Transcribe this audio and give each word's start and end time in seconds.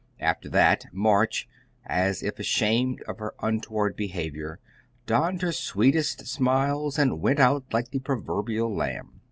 After 0.19 0.49
that, 0.49 0.85
March, 0.91 1.47
as 1.85 2.23
if 2.23 2.39
ashamed 2.39 3.03
of 3.03 3.19
her 3.19 3.35
untoward 3.43 3.95
behavior, 3.95 4.59
donned 5.05 5.43
her 5.43 5.51
sweetest 5.51 6.25
smiles 6.25 6.97
and 6.97 7.21
"went 7.21 7.37
out" 7.39 7.71
like 7.71 7.91
the 7.91 7.99
proverbial 7.99 8.73
lamb. 8.75 9.19